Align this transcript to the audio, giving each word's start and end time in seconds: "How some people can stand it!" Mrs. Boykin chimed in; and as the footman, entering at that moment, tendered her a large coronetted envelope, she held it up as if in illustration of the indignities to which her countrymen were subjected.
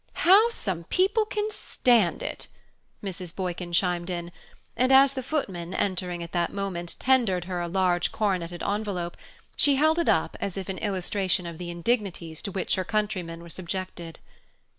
"How 0.25 0.47
some 0.49 0.85
people 0.85 1.25
can 1.25 1.51
stand 1.51 2.23
it!" 2.23 2.47
Mrs. 3.03 3.35
Boykin 3.35 3.71
chimed 3.71 4.09
in; 4.09 4.31
and 4.75 4.91
as 4.91 5.13
the 5.13 5.21
footman, 5.21 5.75
entering 5.75 6.23
at 6.23 6.31
that 6.31 6.51
moment, 6.51 6.95
tendered 6.97 7.45
her 7.45 7.61
a 7.61 7.67
large 7.67 8.11
coronetted 8.11 8.63
envelope, 8.63 9.15
she 9.55 9.75
held 9.75 9.99
it 9.99 10.09
up 10.09 10.35
as 10.41 10.57
if 10.57 10.71
in 10.71 10.79
illustration 10.79 11.45
of 11.45 11.59
the 11.59 11.69
indignities 11.69 12.41
to 12.41 12.51
which 12.51 12.73
her 12.73 12.83
countrymen 12.83 13.43
were 13.43 13.47
subjected. 13.49 14.17